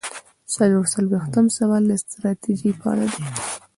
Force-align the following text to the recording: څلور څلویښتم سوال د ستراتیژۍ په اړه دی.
څلور 0.55 0.83
څلویښتم 0.93 1.45
سوال 1.57 1.83
د 1.87 1.91
ستراتیژۍ 2.03 2.71
په 2.79 2.85
اړه 2.91 3.05
دی. 3.13 3.23